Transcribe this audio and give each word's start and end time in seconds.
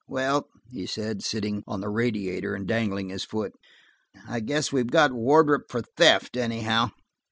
"Well," 0.07 0.47
he 0.71 0.87
said, 0.87 1.21
sitting 1.21 1.63
on 1.67 1.81
the 1.81 1.89
radiator 1.89 2.55
and 2.55 2.67
dangling 2.67 3.09
his 3.09 3.23
foot, 3.23 3.53
"I 4.27 4.39
guess 4.39 4.71
we've 4.71 4.89
got 4.89 5.13
Wardrop 5.13 5.69
for 5.69 5.83
theft, 5.95 6.35
anyhow." 6.35 6.89